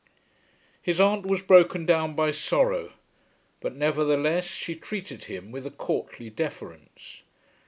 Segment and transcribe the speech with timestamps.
[0.81, 2.93] His aunt was broken down by sorrow,
[3.59, 7.21] but nevertheless, she treated him with a courtly deference.